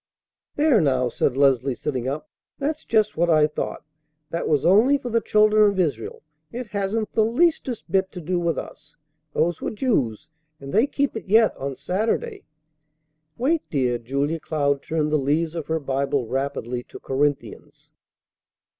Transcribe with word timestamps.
'""There! 0.55 0.81
Now!" 0.81 1.09
said 1.09 1.37
Leslie, 1.37 1.75
sitting 1.75 2.07
up. 2.07 2.27
"That's 2.57 2.85
just 2.85 3.15
what 3.17 3.29
I 3.29 3.45
thought! 3.45 3.85
That 4.31 4.47
was 4.49 4.65
only 4.65 4.97
for 4.97 5.11
the 5.11 5.21
children 5.21 5.69
of 5.69 5.79
Israel. 5.79 6.23
It 6.51 6.65
hasn't 6.69 7.11
the 7.13 7.23
leastest 7.23 7.83
bit 7.87 8.11
to 8.13 8.19
do 8.19 8.39
with 8.39 8.57
us. 8.57 8.95
Those 9.33 9.61
were 9.61 9.69
Jews, 9.69 10.27
and 10.59 10.73
they 10.73 10.87
keep 10.87 11.15
it 11.15 11.27
yet, 11.27 11.55
on 11.55 11.75
Saturday." 11.75 12.45
"Wait, 13.37 13.61
dear!" 13.69 13.99
Julia 13.99 14.39
Cloud 14.39 14.81
turned 14.81 15.11
the 15.11 15.17
leaves 15.17 15.53
of 15.53 15.67
her 15.67 15.79
Bible 15.79 16.25
rapidly 16.25 16.81
to 16.85 16.99
Corinthians. 16.99 17.91